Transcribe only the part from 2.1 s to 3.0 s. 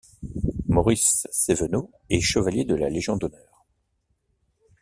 chevalier de la